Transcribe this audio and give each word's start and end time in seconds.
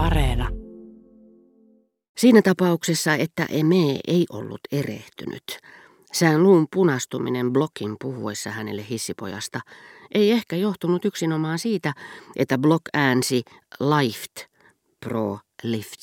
Areena. 0.00 0.48
Siinä 2.18 2.42
tapauksessa, 2.42 3.14
että 3.14 3.46
Eme 3.50 4.00
ei 4.06 4.26
ollut 4.30 4.60
erehtynyt, 4.72 5.58
sään 6.12 6.42
luun 6.42 6.66
punastuminen 6.74 7.52
Blokin 7.52 7.96
puhuessa 8.00 8.50
hänelle 8.50 8.84
hissipojasta 8.90 9.60
ei 10.14 10.32
ehkä 10.32 10.56
johtunut 10.56 11.04
yksinomaan 11.04 11.58
siitä, 11.58 11.92
että 12.36 12.58
Blok 12.58 12.82
äänsi 12.94 13.42
lift 13.80 14.46
pro 15.00 15.38
lift. 15.62 16.02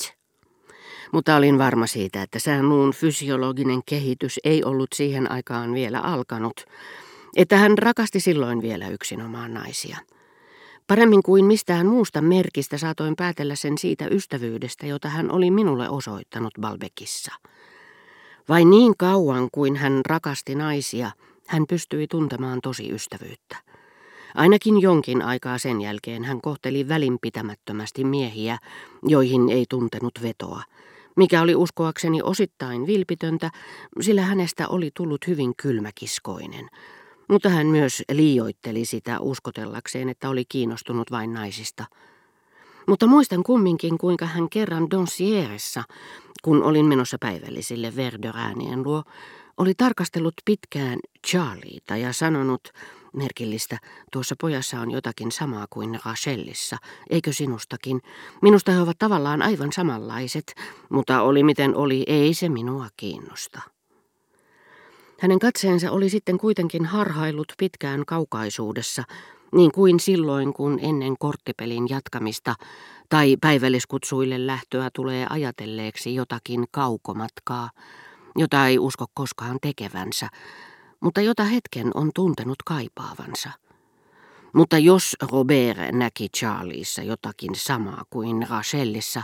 Mutta 1.11 1.35
olin 1.35 1.57
varma 1.57 1.87
siitä, 1.87 2.21
että 2.21 2.39
sään 2.39 2.69
luun 2.69 2.93
fysiologinen 2.93 3.81
kehitys 3.85 4.39
ei 4.43 4.63
ollut 4.63 4.89
siihen 4.95 5.31
aikaan 5.31 5.73
vielä 5.73 5.99
alkanut, 5.99 6.65
että 7.35 7.57
hän 7.57 7.77
rakasti 7.77 8.19
silloin 8.19 8.61
vielä 8.61 8.87
yksinomaan 8.87 9.53
naisia. 9.53 9.97
Paremmin 10.87 11.23
kuin 11.23 11.45
mistään 11.45 11.87
muusta 11.87 12.21
merkistä 12.21 12.77
saatoin 12.77 13.15
päätellä 13.15 13.55
sen 13.55 13.77
siitä 13.77 14.07
ystävyydestä, 14.11 14.85
jota 14.85 15.09
hän 15.09 15.31
oli 15.31 15.51
minulle 15.51 15.89
osoittanut 15.89 16.53
Balbekissa. 16.61 17.31
Vain 18.49 18.69
niin 18.69 18.93
kauan 18.97 19.49
kuin 19.51 19.75
hän 19.75 20.01
rakasti 20.05 20.55
naisia, 20.55 21.11
hän 21.47 21.67
pystyi 21.69 22.07
tuntemaan 22.07 22.59
tosi 22.63 22.91
ystävyyttä. 22.91 23.57
Ainakin 24.35 24.81
jonkin 24.81 25.21
aikaa 25.21 25.57
sen 25.57 25.81
jälkeen 25.81 26.23
hän 26.23 26.41
kohteli 26.41 26.87
välinpitämättömästi 26.87 28.03
miehiä, 28.03 28.57
joihin 29.03 29.49
ei 29.49 29.65
tuntenut 29.69 30.13
vetoa, 30.21 30.61
mikä 31.15 31.41
oli 31.41 31.55
uskoakseni 31.55 32.21
osittain 32.21 32.87
vilpitöntä, 32.87 33.51
sillä 34.01 34.21
hänestä 34.21 34.67
oli 34.67 34.91
tullut 34.93 35.27
hyvin 35.27 35.53
kylmäkiskoinen– 35.55 36.69
mutta 37.27 37.49
hän 37.49 37.67
myös 37.67 38.03
liioitteli 38.11 38.85
sitä 38.85 39.19
uskotellakseen, 39.19 40.09
että 40.09 40.29
oli 40.29 40.45
kiinnostunut 40.45 41.11
vain 41.11 41.33
naisista. 41.33 41.85
Mutta 42.87 43.07
muistan 43.07 43.43
kumminkin, 43.43 43.97
kuinka 43.97 44.25
hän 44.25 44.49
kerran 44.49 44.89
Donsieressa, 44.91 45.83
kun 46.43 46.63
olin 46.63 46.85
menossa 46.85 47.17
päivällisille 47.19 47.95
Verderäänien 47.95 48.83
luo, 48.83 49.03
oli 49.57 49.73
tarkastellut 49.73 50.33
pitkään 50.45 50.99
Charlieta 51.27 51.97
ja 51.97 52.13
sanonut, 52.13 52.69
merkillistä, 53.13 53.77
tuossa 54.11 54.35
pojassa 54.41 54.79
on 54.79 54.91
jotakin 54.91 55.31
samaa 55.31 55.65
kuin 55.69 55.99
Rachelissa, 56.05 56.77
eikö 57.09 57.33
sinustakin? 57.33 58.01
Minusta 58.41 58.71
he 58.71 58.81
ovat 58.81 58.97
tavallaan 58.99 59.41
aivan 59.41 59.71
samanlaiset, 59.71 60.55
mutta 60.89 61.21
oli 61.21 61.43
miten 61.43 61.75
oli, 61.75 62.03
ei 62.07 62.33
se 62.33 62.49
minua 62.49 62.87
kiinnosta. 62.97 63.76
Hänen 65.19 65.39
katseensa 65.39 65.91
oli 65.91 66.09
sitten 66.09 66.37
kuitenkin 66.37 66.85
harhaillut 66.85 67.53
pitkään 67.57 68.05
kaukaisuudessa, 68.05 69.03
niin 69.55 69.71
kuin 69.71 69.99
silloin, 69.99 70.53
kun 70.53 70.79
ennen 70.81 71.15
korttipelin 71.19 71.89
jatkamista 71.89 72.55
tai 73.09 73.37
päivälliskutsuille 73.41 74.47
lähtöä 74.47 74.89
tulee 74.93 75.27
ajatelleeksi 75.29 76.15
jotakin 76.15 76.65
kaukomatkaa, 76.71 77.69
jota 78.35 78.67
ei 78.67 78.79
usko 78.79 79.05
koskaan 79.13 79.57
tekevänsä, 79.61 80.29
mutta 80.99 81.21
jota 81.21 81.43
hetken 81.43 81.91
on 81.93 82.11
tuntenut 82.15 82.63
kaipaavansa. 82.65 83.49
Mutta 84.53 84.77
jos 84.77 85.15
Robert 85.31 85.77
näki 85.91 86.29
Charlieissa 86.29 87.03
jotakin 87.03 87.55
samaa 87.55 88.03
kuin 88.09 88.47
Rachelissa, 88.49 89.23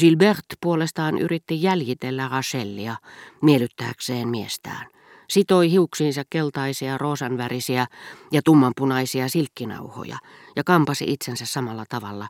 Gilbert 0.00 0.46
puolestaan 0.60 1.18
yritti 1.18 1.62
jäljitellä 1.62 2.28
Rachellia 2.28 2.96
miellyttääkseen 3.42 4.28
miestään 4.28 4.86
sitoi 5.30 5.70
hiuksiinsa 5.70 6.22
keltaisia, 6.30 6.98
roosanvärisiä 6.98 7.86
ja 8.32 8.40
tummanpunaisia 8.44 9.28
silkkinauhoja 9.28 10.18
ja 10.56 10.64
kampasi 10.64 11.04
itsensä 11.08 11.46
samalla 11.46 11.84
tavalla, 11.88 12.28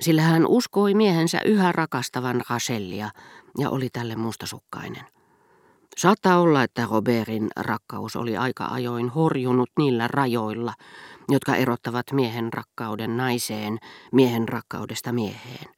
sillä 0.00 0.22
hän 0.22 0.46
uskoi 0.46 0.94
miehensä 0.94 1.40
yhä 1.44 1.72
rakastavan 1.72 2.42
Rachellia 2.50 3.10
ja 3.58 3.70
oli 3.70 3.88
tälle 3.92 4.16
mustasukkainen. 4.16 5.04
Saattaa 5.96 6.40
olla, 6.40 6.62
että 6.62 6.88
Robertin 6.90 7.48
rakkaus 7.56 8.16
oli 8.16 8.36
aika 8.36 8.66
ajoin 8.66 9.08
horjunut 9.08 9.70
niillä 9.78 10.08
rajoilla, 10.08 10.74
jotka 11.28 11.56
erottavat 11.56 12.06
miehen 12.12 12.52
rakkauden 12.52 13.16
naiseen, 13.16 13.78
miehen 14.12 14.48
rakkaudesta 14.48 15.12
mieheen. 15.12 15.68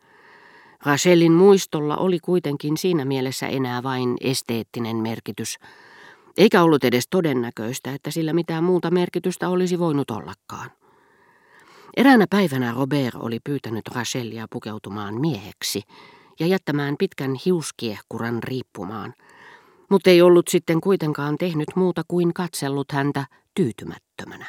Rachelin 0.86 1.32
muistolla 1.32 1.96
oli 1.96 2.18
kuitenkin 2.18 2.76
siinä 2.76 3.04
mielessä 3.04 3.46
enää 3.46 3.82
vain 3.82 4.16
esteettinen 4.20 4.96
merkitys, 4.96 5.56
eikä 6.36 6.62
ollut 6.62 6.84
edes 6.84 7.08
todennäköistä, 7.10 7.94
että 7.94 8.10
sillä 8.10 8.32
mitään 8.32 8.64
muuta 8.64 8.90
merkitystä 8.90 9.48
olisi 9.48 9.78
voinut 9.78 10.10
ollakaan. 10.10 10.70
Eräänä 11.96 12.26
päivänä 12.30 12.74
Robert 12.76 13.14
oli 13.14 13.38
pyytänyt 13.44 13.88
Rachelia 13.94 14.46
pukeutumaan 14.50 15.20
mieheksi 15.20 15.82
ja 16.40 16.46
jättämään 16.46 16.94
pitkän 16.98 17.34
hiuskiehkuran 17.46 18.42
riippumaan, 18.42 19.14
mutta 19.90 20.10
ei 20.10 20.22
ollut 20.22 20.48
sitten 20.48 20.80
kuitenkaan 20.80 21.36
tehnyt 21.38 21.68
muuta 21.74 22.02
kuin 22.08 22.34
katsellut 22.34 22.92
häntä 22.92 23.26
tyytymättömänä. 23.54 24.46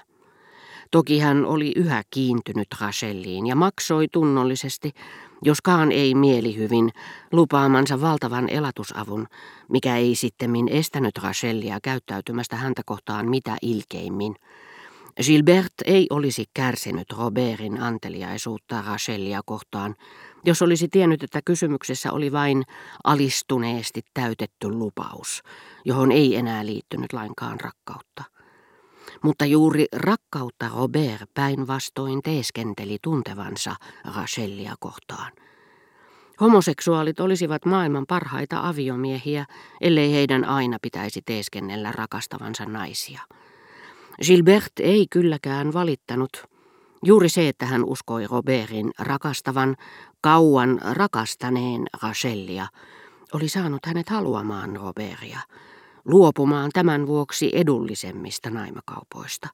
Toki 0.92 1.20
hän 1.20 1.46
oli 1.46 1.72
yhä 1.76 2.04
kiintynyt 2.10 2.68
Racheliin 2.82 3.48
ja 3.48 3.56
maksoi 3.56 4.08
tunnollisesti, 4.12 4.92
joskaan 5.42 5.92
ei 5.92 6.16
mielihyvin, 6.16 6.92
lupaamansa 7.32 8.02
valtavan 8.02 8.50
elatusavun, 8.50 9.28
mikä 9.70 9.98
ei 9.98 10.16
sittemmin 10.16 10.68
estänyt 10.70 11.18
Rachelia 11.18 11.80
käyttäytymästä 11.84 12.56
häntä 12.56 12.82
kohtaan 12.86 13.30
mitä 13.30 13.58
ilkeimmin. 13.62 14.36
Gilbert 15.26 15.74
ei 15.86 16.08
olisi 16.10 16.46
kärsinyt 16.54 17.12
Robertin 17.18 17.82
anteliaisuutta 17.82 18.84
Rachelia 18.88 19.42
kohtaan, 19.46 19.96
jos 20.46 20.62
olisi 20.62 20.88
tiennyt, 20.88 21.24
että 21.24 21.42
kysymyksessä 21.46 22.12
oli 22.12 22.32
vain 22.32 22.64
alistuneesti 23.04 24.02
täytetty 24.14 24.70
lupaus, 24.70 25.44
johon 25.86 26.12
ei 26.12 26.36
enää 26.36 26.66
liittynyt 26.66 27.14
lainkaan 27.14 27.60
rakkautta. 27.60 28.24
Mutta 29.24 29.46
juuri 29.46 29.86
rakkautta 29.96 30.70
Robert 30.76 31.30
päinvastoin 31.34 32.22
teeskenteli 32.22 32.98
tuntevansa 33.02 33.76
Rachelia 34.16 34.76
kohtaan. 34.80 35.32
Homoseksuaalit 36.42 37.20
olisivat 37.20 37.66
maailman 37.66 38.06
parhaita 38.08 38.68
aviomiehiä, 38.68 39.46
ellei 39.82 40.14
heidän 40.14 40.46
aina 40.46 40.78
pitäisi 40.82 41.22
teeskennellä 41.26 41.92
rakastavansa 41.92 42.66
naisia. 42.66 43.22
Gilbert 44.26 44.72
ei 44.80 45.06
kylläkään 45.10 45.74
valittanut. 45.74 46.32
Juuri 47.06 47.30
se, 47.30 47.48
että 47.48 47.66
hän 47.66 47.84
uskoi 47.84 48.28
Robertin 48.28 48.92
rakastavan, 49.00 49.76
kauan 50.22 50.80
rakastaneen 50.92 51.84
Rachelia, 52.04 52.68
oli 53.34 53.50
saanut 53.50 53.86
hänet 53.86 54.10
haluamaan 54.10 54.76
Robertia– 54.76 55.40
luopumaan 56.06 56.70
tämän 56.74 57.08
vuoksi 57.08 57.52
edullisemmista 57.54 58.50
naimakaupoista. 58.50 59.48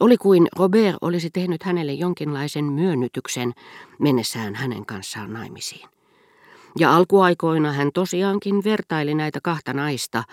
Oli 0.00 0.16
kuin 0.16 0.48
Robert 0.56 0.96
olisi 1.00 1.30
tehnyt 1.30 1.62
hänelle 1.62 1.92
jonkinlaisen 1.92 2.64
myönnytyksen 2.64 3.52
mennessään 3.98 4.54
hänen 4.54 4.86
kanssaan 4.86 5.32
naimisiin. 5.32 5.88
Ja 6.78 6.96
alkuaikoina 6.96 7.72
hän 7.72 7.90
tosiaankin 7.94 8.64
vertaili 8.64 9.14
näitä 9.14 9.38
kahta 9.42 9.72
naista, 9.72 10.24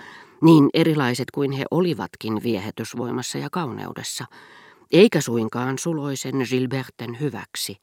niin 0.42 0.70
erilaiset 0.74 1.32
kuin 1.32 1.52
he 1.52 1.66
olivatkin 1.72 2.44
viehetysvoimassa 2.44 3.38
ja 3.38 3.50
kauneudessa, 3.50 4.26
eikä 4.92 5.22
suinkaan 5.22 5.78
suloisen 5.78 6.36
Gilberten 6.50 7.20
hyväksi. 7.20 7.78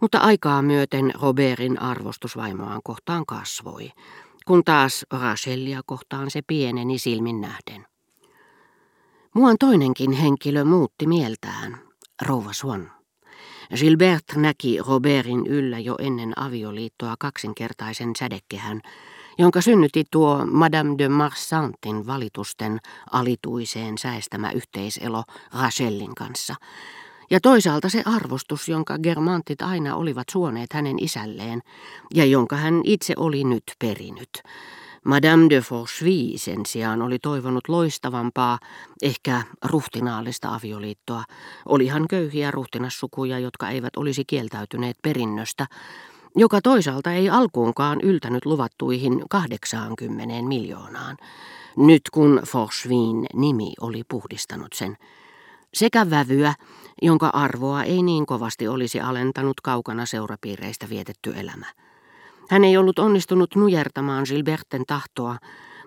Mutta 0.00 0.18
aikaa 0.18 0.62
myöten 0.62 1.12
Robertin 1.22 1.82
arvostus 1.82 2.36
vaimoaan 2.36 2.80
kohtaan 2.84 3.26
kasvoi, 3.26 3.92
kun 4.48 4.64
taas 4.64 5.06
Rachelia 5.12 5.80
kohtaan 5.86 6.30
se 6.30 6.42
pieneni 6.46 6.98
silmin 6.98 7.40
nähden. 7.40 7.86
Muan 9.34 9.56
toinenkin 9.60 10.12
henkilö 10.12 10.64
muutti 10.64 11.06
mieltään, 11.06 11.78
rouva 12.26 12.52
Swan. 12.52 12.90
Gilbert 13.76 14.24
näki 14.36 14.78
Robertin 14.86 15.46
yllä 15.46 15.78
jo 15.78 15.96
ennen 15.98 16.32
avioliittoa 16.38 17.14
kaksinkertaisen 17.18 18.12
sädekehän, 18.18 18.80
jonka 19.38 19.60
synnytti 19.60 20.04
tuo 20.10 20.46
Madame 20.46 20.94
de 20.98 21.08
Marsantin 21.08 22.06
valitusten 22.06 22.78
alituiseen 23.12 23.98
säestämä 23.98 24.50
yhteiselo 24.50 25.24
Rachelin 25.52 26.14
kanssa– 26.14 26.54
toisaalta 27.42 27.88
se 27.88 28.02
arvostus, 28.06 28.68
jonka 28.68 28.98
germantit 28.98 29.62
aina 29.62 29.96
olivat 29.96 30.26
suoneet 30.32 30.72
hänen 30.72 30.96
isälleen, 30.98 31.60
ja 32.14 32.24
jonka 32.24 32.56
hän 32.56 32.80
itse 32.84 33.14
oli 33.16 33.44
nyt 33.44 33.62
perinyt. 33.78 34.42
Madame 35.04 35.50
de 35.50 35.60
Forcheville 35.60 36.38
sen 36.38 36.66
sijaan 36.66 37.02
oli 37.02 37.18
toivonut 37.18 37.68
loistavampaa, 37.68 38.58
ehkä 39.02 39.42
ruhtinaallista 39.64 40.54
avioliittoa. 40.54 41.24
Olihan 41.66 42.08
köyhiä 42.08 42.50
ruhtinassukuja, 42.50 43.38
jotka 43.38 43.68
eivät 43.68 43.96
olisi 43.96 44.24
kieltäytyneet 44.24 44.96
perinnöstä, 45.02 45.66
joka 46.36 46.60
toisaalta 46.60 47.12
ei 47.12 47.30
alkuunkaan 47.30 48.00
yltänyt 48.00 48.46
luvattuihin 48.46 49.22
80 49.30 50.48
miljoonaan, 50.48 51.16
nyt 51.76 52.02
kun 52.12 52.40
Forchevin 52.46 53.26
nimi 53.34 53.72
oli 53.80 54.02
puhdistanut 54.08 54.72
sen. 54.74 54.96
Sekä 55.74 56.10
vävyä 56.10 56.54
jonka 57.02 57.30
arvoa 57.32 57.82
ei 57.82 58.02
niin 58.02 58.26
kovasti 58.26 58.68
olisi 58.68 59.00
alentanut 59.00 59.60
kaukana 59.60 60.06
seurapiireistä 60.06 60.88
vietetty 60.88 61.32
elämä. 61.36 61.66
Hän 62.50 62.64
ei 62.64 62.76
ollut 62.76 62.98
onnistunut 62.98 63.54
nujertamaan 63.54 64.24
Gilberten 64.28 64.82
tahtoa, 64.86 65.36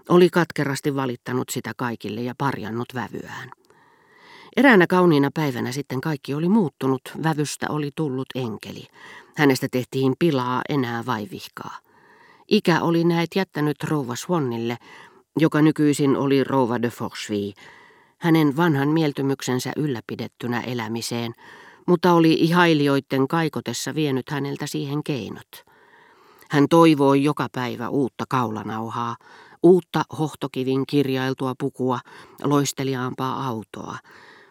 oli 0.10 0.30
katkerasti 0.30 0.96
valittanut 0.96 1.50
sitä 1.50 1.72
kaikille 1.78 2.22
ja 2.22 2.34
parjannut 2.38 2.88
vävyään. 2.94 3.52
Eräänä 4.58 4.88
kauniina 4.88 5.30
päivänä 5.34 5.72
sitten 5.72 6.02
kaikki 6.02 6.34
oli 6.34 6.50
muuttunut, 6.50 7.02
vävystä 7.24 7.66
oli 7.70 7.92
tullut 7.96 8.28
enkeli. 8.36 8.88
Hänestä 9.38 9.68
tehtiin 9.72 10.14
pilaa 10.20 10.62
enää 10.70 11.06
vaivihkaa. 11.06 11.78
Ikä 12.48 12.82
oli 12.82 13.04
näet 13.04 13.30
jättänyt 13.36 13.84
rouva 13.84 14.16
Swannille, 14.16 14.78
joka 15.40 15.62
nykyisin 15.62 16.18
oli 16.18 16.44
rouva 16.44 16.82
de 16.82 16.90
Forcheville, 16.90 17.54
hänen 18.22 18.58
vanhan 18.58 18.90
mieltymyksensä 18.90 19.72
ylläpidettynä 19.78 20.62
elämiseen, 20.62 21.34
mutta 21.88 22.14
oli 22.14 22.34
ihailijoiden 22.34 23.28
kaikotessa 23.28 23.96
vienyt 23.96 24.30
häneltä 24.30 24.68
siihen 24.68 25.04
keinot. 25.04 25.66
Hän 26.50 26.66
toivoi 26.70 27.24
joka 27.24 27.48
päivä 27.52 27.90
uutta 27.90 28.26
kaulanauhaa, 28.30 29.16
uutta 29.64 30.04
hohtokivin 30.20 30.84
kirjailtua 30.88 31.54
pukua, 31.60 32.00
loisteliaampaa 32.44 33.48
autoa, 33.48 33.98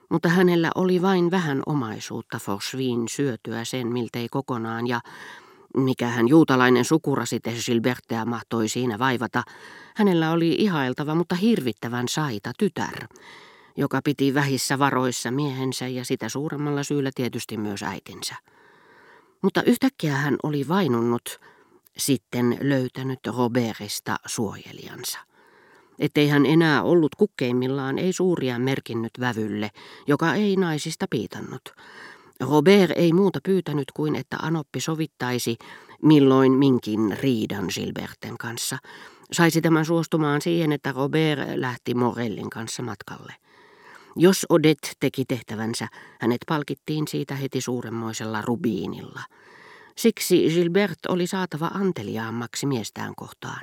mutta 0.08 0.28
hänellä 0.28 0.70
oli 0.74 1.02
vain 1.02 1.30
vähän 1.30 1.62
omaisuutta 1.66 2.38
Forsviin 2.38 3.08
syötyä 3.08 3.64
sen 3.64 3.86
miltei 3.86 4.28
kokonaan 4.28 4.86
ja 4.86 5.00
mikä 5.76 6.06
hän 6.06 6.28
juutalainen 6.28 6.84
sukurasite 6.84 7.54
Gilbertea 7.66 8.24
mahtoi 8.24 8.68
siinä 8.68 8.98
vaivata, 8.98 9.42
hänellä 9.96 10.30
oli 10.30 10.54
ihailtava, 10.58 11.14
mutta 11.14 11.34
hirvittävän 11.34 12.08
saita 12.08 12.52
tytär, 12.58 13.06
joka 13.76 14.00
piti 14.04 14.34
vähissä 14.34 14.78
varoissa 14.78 15.30
miehensä 15.30 15.88
ja 15.88 16.04
sitä 16.04 16.28
suuremmalla 16.28 16.82
syyllä 16.82 17.10
tietysti 17.14 17.56
myös 17.56 17.82
äitinsä. 17.82 18.34
Mutta 19.42 19.62
yhtäkkiä 19.62 20.16
hän 20.16 20.36
oli 20.42 20.68
vainunnut, 20.68 21.40
sitten 21.96 22.58
löytänyt 22.60 23.20
Robertista 23.26 24.16
suojelijansa. 24.26 25.18
Ettei 25.98 26.28
hän 26.28 26.46
enää 26.46 26.82
ollut 26.82 27.14
kukkeimmillaan 27.14 27.98
ei 27.98 28.12
suuria 28.12 28.58
merkinnyt 28.58 29.10
vävylle, 29.20 29.70
joka 30.06 30.34
ei 30.34 30.56
naisista 30.56 31.06
piitannut. 31.10 31.62
Robert 32.40 32.90
ei 32.96 33.12
muuta 33.12 33.38
pyytänyt 33.44 33.92
kuin, 33.94 34.16
että 34.16 34.36
Anoppi 34.42 34.80
sovittaisi 34.80 35.56
milloin 36.02 36.52
minkin 36.52 37.18
riidan 37.22 37.64
Gilberten 37.74 38.38
kanssa. 38.38 38.78
Saisi 39.32 39.60
tämän 39.60 39.84
suostumaan 39.84 40.42
siihen, 40.42 40.72
että 40.72 40.92
Robert 40.92 41.40
lähti 41.54 41.94
Morellin 41.94 42.50
kanssa 42.50 42.82
matkalle. 42.82 43.34
Jos 44.16 44.46
Odette 44.48 44.90
teki 45.00 45.24
tehtävänsä, 45.28 45.88
hänet 46.20 46.40
palkittiin 46.48 47.08
siitä 47.08 47.34
heti 47.34 47.60
suuremmoisella 47.60 48.42
rubiinilla. 48.42 49.20
Siksi 49.96 50.48
Gilbert 50.54 50.98
oli 51.08 51.26
saatava 51.26 51.66
anteliaammaksi 51.66 52.66
miestään 52.66 53.14
kohtaan. 53.16 53.60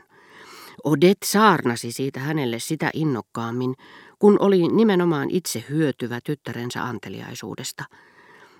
Odette 0.83 1.25
saarnasi 1.25 1.91
siitä 1.91 2.19
hänelle 2.19 2.59
sitä 2.59 2.89
innokkaammin, 2.93 3.75
kun 4.19 4.37
oli 4.39 4.67
nimenomaan 4.67 5.29
itse 5.31 5.65
hyötyvä 5.69 6.19
tyttärensä 6.23 6.83
anteliaisuudesta– 6.83 7.83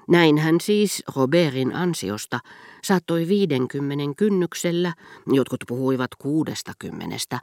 näin 0.08 0.38
hän 0.38 0.56
siis 0.62 1.04
Robertin 1.16 1.76
ansiosta 1.76 2.40
saattoi 2.84 3.28
viidenkymmenen 3.28 4.16
kynnyksellä, 4.16 4.94
jotkut 5.28 5.64
puhuivat 5.68 6.16
kuudesta 6.16 6.72
kymmenestä, 6.80 7.40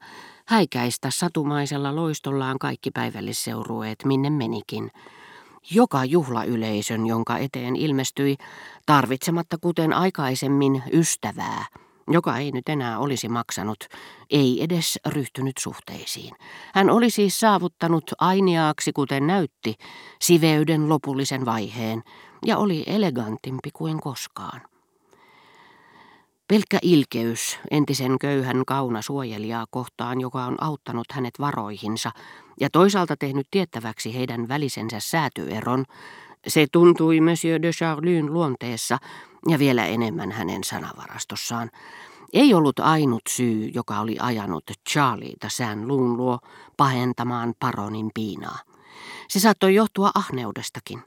häikäistä 0.47 1.11
satumaisella 1.11 1.97
loistollaan 1.97 2.59
kaikki 2.59 2.91
päivällisseurueet 2.91 4.05
minne 4.05 4.31
menikin. 4.31 4.91
Joka 5.71 6.05
juhlayleisön, 6.05 7.07
jonka 7.07 7.39
eteen 7.39 7.77
ilmestyi, 7.77 8.37
tarvitsematta 8.87 9.59
kuten 9.61 9.93
aikaisemmin 9.93 10.83
ystävää, 10.93 11.65
joka 12.09 12.39
ei 12.39 12.53
nyt 12.53 12.69
enää 12.69 12.99
olisi 12.99 13.29
maksanut, 13.29 13.85
ei 14.31 14.63
edes 14.63 14.99
ryhtynyt 15.07 15.57
suhteisiin. 15.59 16.35
Hän 16.75 16.91
oli 16.91 17.11
siis 17.11 17.41
saavuttanut 17.41 18.05
ainiaaksi, 18.19 18.93
kuten 18.93 19.27
näytti, 19.27 19.75
siveyden 20.23 20.89
lopullisen 20.89 21.45
vaiheen, 21.45 22.03
ja 22.47 22.59
oli 22.59 22.85
elegantimpi 22.87 23.71
kuin 23.73 24.01
koskaan. 24.01 24.61
Pelkkä 26.49 26.79
ilkeys 26.83 27.59
entisen 27.71 28.19
köyhän 28.19 28.65
kauna 28.67 29.03
suojelijaa 29.03 29.67
kohtaan, 29.71 30.21
joka 30.21 30.45
on 30.45 30.57
auttanut 30.61 31.07
hänet 31.13 31.35
varoihinsa 31.41 32.11
ja 32.61 32.71
toisaalta 32.71 33.17
tehnyt 33.17 33.47
tiettäväksi 33.51 34.15
heidän 34.15 34.49
välisensä 34.49 35.01
säätyeron, 35.01 35.85
se 36.47 36.67
tuntui 36.73 37.21
Monsieur 37.21 37.63
de 37.63 37.71
Charlyn 37.71 38.33
luonteessa 38.33 38.99
ja 39.49 39.59
vielä 39.59 39.87
enemmän 39.87 40.33
hänen 40.33 40.65
sanavarastossaan. 40.65 41.71
Ei 42.33 42.55
ollut 42.55 42.79
ainut 42.79 43.23
syy, 43.29 43.71
joka 43.75 44.01
oli 44.01 44.17
ajanut 44.21 44.65
Charlieta 44.91 45.49
sään 45.49 45.89
luun 45.89 46.17
luo 46.17 46.39
pahentamaan 46.77 47.55
paronin 47.61 48.11
piinaa. 48.15 48.59
Se 49.29 49.41
saattoi 49.41 49.75
johtua 49.75 50.11
ahneudestakin. 50.15 51.03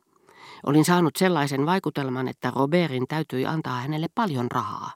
Olin 0.66 0.86
saanut 0.86 1.16
sellaisen 1.16 1.66
vaikutelman, 1.66 2.28
että 2.28 2.52
Robertin 2.56 3.08
täytyi 3.08 3.46
antaa 3.46 3.82
hänelle 3.82 4.08
paljon 4.16 4.52
rahaa. 4.52 4.92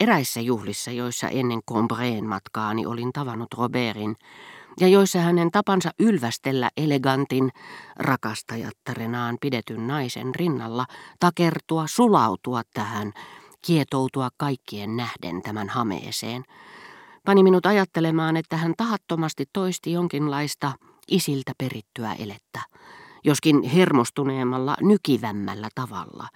Eräissä 0.00 0.40
juhlissa, 0.40 0.90
joissa 0.90 1.28
ennen 1.28 1.62
Combreen 1.62 2.24
matkaani 2.26 2.86
olin 2.86 3.12
tavannut 3.12 3.54
Robertin, 3.54 4.16
ja 4.80 4.88
joissa 4.88 5.18
hänen 5.18 5.50
tapansa 5.50 5.90
ylvästellä 5.98 6.70
elegantin, 6.76 7.50
rakastajattarenaan 7.96 9.38
pidetyn 9.40 9.86
naisen 9.86 10.34
rinnalla, 10.34 10.86
takertua, 11.20 11.84
sulautua 11.86 12.62
tähän, 12.74 13.12
kietoutua 13.66 14.28
kaikkien 14.36 14.96
nähden 14.96 15.42
tämän 15.42 15.68
hameeseen, 15.68 16.44
pani 17.26 17.42
minut 17.42 17.66
ajattelemaan, 17.66 18.36
että 18.36 18.56
hän 18.56 18.74
tahattomasti 18.76 19.44
toisti 19.52 19.92
jonkinlaista 19.92 20.72
isiltä 21.08 21.52
perittyä 21.58 22.12
elettä 22.12 22.60
joskin 23.24 23.62
hermostuneemmalla, 23.62 24.76
nykivämmällä 24.80 25.68
tavalla. 25.74 26.28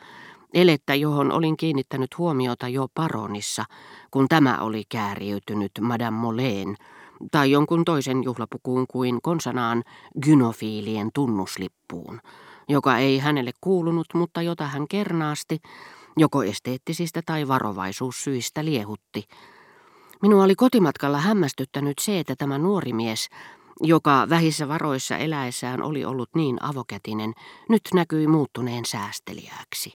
Elettä, 0.54 0.94
johon 0.94 1.32
olin 1.32 1.56
kiinnittänyt 1.56 2.18
huomiota 2.18 2.68
jo 2.68 2.86
paronissa, 2.94 3.64
kun 4.10 4.28
tämä 4.28 4.58
oli 4.58 4.82
kääriytynyt 4.88 5.72
Madame 5.80 6.18
Moleen 6.18 6.76
tai 7.30 7.50
jonkun 7.50 7.84
toisen 7.84 8.24
juhlapukuun 8.24 8.86
kuin 8.90 9.22
konsanaan 9.22 9.82
gynofiilien 10.24 11.10
tunnuslippuun, 11.14 12.20
joka 12.68 12.98
ei 12.98 13.18
hänelle 13.18 13.50
kuulunut, 13.60 14.06
mutta 14.14 14.42
jota 14.42 14.66
hän 14.66 14.88
kernaasti, 14.88 15.58
joko 16.16 16.42
esteettisistä 16.42 17.22
tai 17.26 17.48
varovaisuussyistä 17.48 18.64
liehutti. 18.64 19.24
Minua 20.22 20.44
oli 20.44 20.54
kotimatkalla 20.54 21.18
hämmästyttänyt 21.18 21.98
se, 22.00 22.18
että 22.18 22.36
tämä 22.36 22.58
nuori 22.58 22.92
mies 22.92 23.28
joka 23.80 24.26
vähissä 24.28 24.68
varoissa 24.68 25.16
eläessään 25.16 25.82
oli 25.82 26.04
ollut 26.04 26.28
niin 26.34 26.62
avokätinen, 26.62 27.32
nyt 27.68 27.82
näkyi 27.94 28.26
muuttuneen 28.26 28.84
säästeliääksi. 28.84 29.86